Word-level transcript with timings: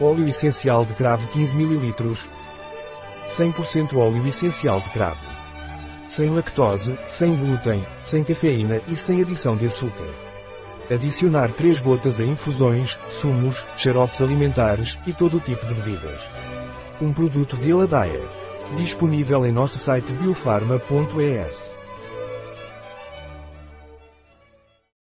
Óleo 0.00 0.26
essencial 0.26 0.84
de 0.84 0.92
cravo 0.94 1.28
15 1.28 1.54
ml. 1.54 1.94
100% 3.28 3.96
óleo 3.96 4.26
essencial 4.26 4.80
de 4.80 4.90
cravo. 4.90 5.20
Sem 6.08 6.30
lactose, 6.30 6.98
sem 7.06 7.36
glúten, 7.36 7.86
sem 8.02 8.24
cafeína 8.24 8.80
e 8.88 8.96
sem 8.96 9.22
adição 9.22 9.56
de 9.56 9.66
açúcar. 9.66 10.08
Adicionar 10.90 11.52
3 11.52 11.78
gotas 11.78 12.18
a 12.18 12.24
infusões, 12.24 12.98
sumos, 13.08 13.64
xaropes 13.76 14.20
alimentares 14.20 14.98
e 15.06 15.12
todo 15.12 15.38
tipo 15.38 15.64
de 15.64 15.74
bebidas. 15.74 16.28
Um 17.00 17.12
produto 17.12 17.56
de 17.56 17.70
Eladaia. 17.70 18.20
Disponível 18.76 19.46
em 19.46 19.52
nosso 19.52 19.78
site 19.78 20.12
biofarma.es. 20.12 21.62